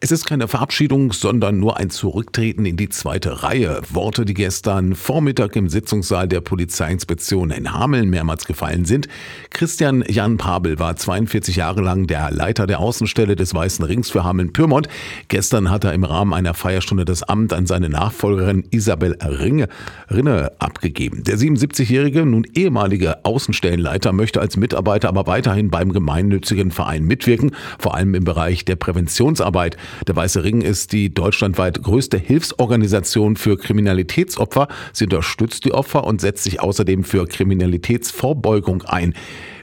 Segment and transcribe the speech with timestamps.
[0.00, 3.80] Es ist keine Verabschiedung, sondern nur ein Zurücktreten in die zweite Reihe.
[3.90, 9.08] Worte, die gestern Vormittag im Sitzungssaal der Polizeiinspektion in Hameln mehrmals gefallen sind.
[9.50, 14.22] Christian Jan Pabel war 42 Jahre lang der Leiter der Außenstelle des Weißen Rings für
[14.22, 14.86] Hameln-Pyrmont.
[15.26, 19.68] Gestern hat er im Rahmen einer Feierstunde das Amt an seine Nachfolgerin Isabel Ringe,
[20.12, 21.24] Rinne abgegeben.
[21.24, 27.96] Der 77-jährige, nun ehemalige Außenstellenleiter möchte als Mitarbeiter aber weiterhin beim gemeinnützigen Verein mitwirken, vor
[27.96, 29.76] allem im Bereich der Präventionsarbeit.
[30.06, 34.68] Der Weiße Ring ist die deutschlandweit größte Hilfsorganisation für Kriminalitätsopfer.
[34.92, 39.14] Sie unterstützt die Opfer und setzt sich außerdem für Kriminalitätsvorbeugung ein.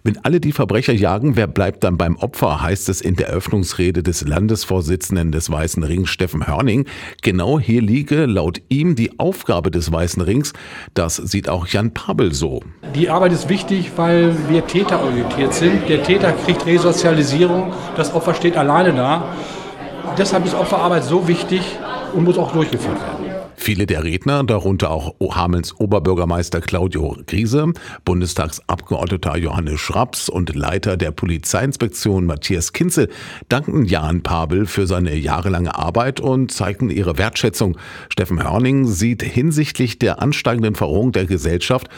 [0.05, 4.03] Wenn alle die Verbrecher jagen, wer bleibt dann beim Opfer, heißt es in der Eröffnungsrede
[4.03, 6.85] des Landesvorsitzenden des Weißen Rings, Steffen Hörning.
[7.23, 10.53] Genau hier liege laut ihm die Aufgabe des Weißen Rings.
[10.93, 12.61] Das sieht auch Jan Pabel so.
[12.93, 15.89] Die Arbeit ist wichtig, weil wir täterorientiert sind.
[15.89, 19.33] Der Täter kriegt Resozialisierung, das Opfer steht alleine da.
[20.17, 21.61] Deshalb ist Opferarbeit so wichtig
[22.13, 23.35] und muss auch durchgeführt werden.
[23.57, 31.11] Viele der Redner, darunter auch Hamelns Oberbürgermeister Claudio Griese, Bundestagsabgeordneter Johannes Schraps und Leiter der
[31.11, 33.09] Polizeiinspektion Matthias Kinzel,
[33.49, 37.77] danken Jan Pabel für seine jahrelange Arbeit und zeigten ihre Wertschätzung.
[38.09, 41.89] Steffen Hörning sieht hinsichtlich der ansteigenden Verrohung der Gesellschaft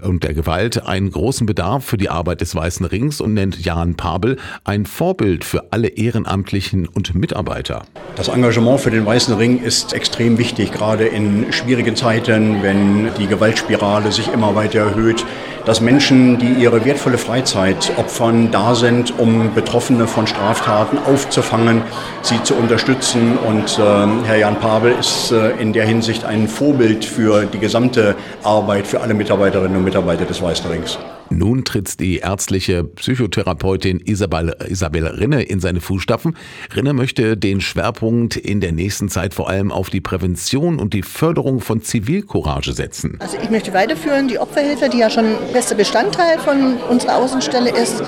[0.00, 3.94] und der Gewalt einen großen Bedarf für die Arbeit des Weißen Rings und nennt Jan
[3.94, 7.82] Pabel ein Vorbild für alle Ehrenamtlichen und Mitarbeiter.
[8.16, 13.26] Das Engagement für den Weißen Ring ist extrem wichtig, gerade in schwierigen Zeiten, wenn die
[13.26, 15.24] Gewaltspirale sich immer weiter erhöht
[15.64, 21.82] dass Menschen, die ihre wertvolle Freizeit opfern, da sind, um Betroffene von Straftaten aufzufangen,
[22.22, 23.38] sie zu unterstützen.
[23.38, 28.16] Und äh, Herr Jan Pavel ist äh, in der Hinsicht ein Vorbild für die gesamte
[28.42, 30.98] Arbeit, für alle Mitarbeiterinnen und Mitarbeiter des Weißen Rings.
[31.32, 36.36] Nun tritt die ärztliche Psychotherapeutin Isabel, Isabel Rinne in seine Fußstapfen.
[36.76, 41.02] Rinne möchte den Schwerpunkt in der nächsten Zeit vor allem auf die Prävention und die
[41.02, 43.16] Förderung von Zivilcourage setzen.
[43.20, 48.02] Also ich möchte weiterführen die Opferhilfe, die ja schon bester Bestandteil von unserer Außenstelle ist.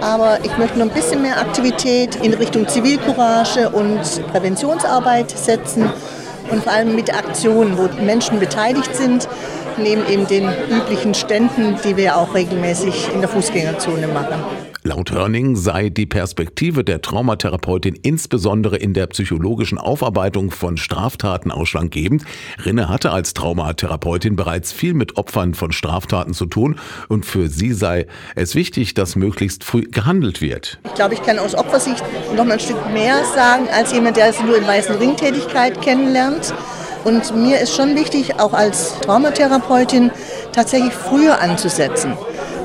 [0.00, 4.00] Aber ich möchte noch ein bisschen mehr Aktivität in Richtung Zivilcourage und
[4.32, 5.90] Präventionsarbeit setzen
[6.50, 9.28] und vor allem mit Aktionen, wo Menschen beteiligt sind,
[9.78, 14.40] neben eben den üblichen Ständen, die wir auch regelmäßig in der Fußgängerzone machen.
[14.82, 22.24] Laut Hörning sei die Perspektive der Traumatherapeutin insbesondere in der psychologischen Aufarbeitung von Straftaten ausschlaggebend.
[22.64, 26.76] Rinne hatte als Traumatherapeutin bereits viel mit Opfern von Straftaten zu tun
[27.08, 30.80] und für sie sei es wichtig, dass möglichst früh gehandelt wird.
[30.86, 32.02] Ich glaube, ich kann aus Opfersicht
[32.34, 36.54] noch mal ein Stück mehr sagen als jemand, der es nur in weißen Ringtätigkeit kennenlernt.
[37.04, 40.10] Und mir ist schon wichtig, auch als Traumatherapeutin
[40.52, 42.16] tatsächlich früher anzusetzen.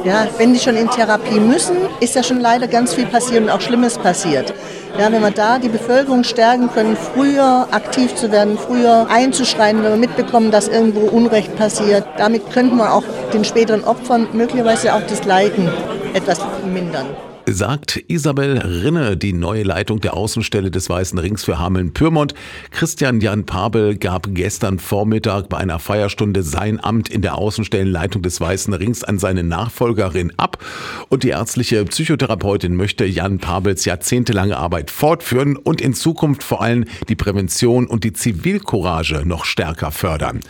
[0.03, 3.49] Ja, wenn die schon in Therapie müssen, ist ja schon leider ganz viel passiert und
[3.49, 4.53] auch Schlimmes passiert.
[4.99, 9.91] Ja, wenn wir da die Bevölkerung stärken können, früher aktiv zu werden, früher einzuschreien, wenn
[9.91, 13.03] wir mitbekommen, dass irgendwo Unrecht passiert, damit könnten wir auch
[13.33, 15.69] den späteren Opfern möglicherweise auch das Leiden
[16.13, 16.39] etwas
[16.71, 17.07] mindern
[17.47, 22.33] sagt Isabel Rinne, die neue Leitung der Außenstelle des Weißen Rings für Hameln-Pyrmont.
[22.71, 28.41] Christian Jan Pabel gab gestern Vormittag bei einer Feierstunde sein Amt in der Außenstellenleitung des
[28.41, 30.57] Weißen Rings an seine Nachfolgerin ab.
[31.09, 36.85] Und die ärztliche Psychotherapeutin möchte Jan Pabels jahrzehntelange Arbeit fortführen und in Zukunft vor allem
[37.09, 40.41] die Prävention und die Zivilcourage noch stärker fördern.